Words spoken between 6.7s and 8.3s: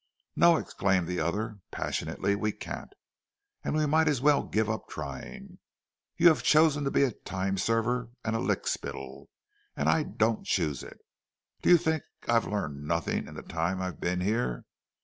to be a time server